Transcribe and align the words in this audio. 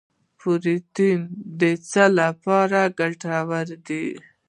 پروټین 0.39 1.19
د 1.61 1.63
څه 1.89 2.03
لپاره 2.19 2.79
ګټور 2.99 3.67
دی 3.87 4.05